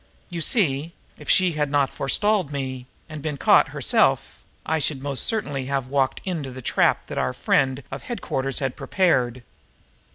You 0.31 0.41
see, 0.41 0.93
if 1.19 1.29
she 1.29 1.51
had 1.51 1.69
not 1.69 1.93
forestalled 1.93 2.51
me 2.51 2.87
and 3.07 3.21
been 3.21 3.37
caught 3.37 3.67
herself, 3.67 4.41
I 4.65 4.79
should 4.79 5.03
most 5.03 5.23
certainly 5.27 5.65
have 5.67 5.85
walked 5.89 6.21
into 6.25 6.49
the 6.49 6.63
trap 6.63 7.05
that 7.05 7.19
our 7.19 7.33
friend 7.33 7.83
of 7.91 8.01
headquarters 8.01 8.57
had 8.57 8.75
prepared. 8.75 9.43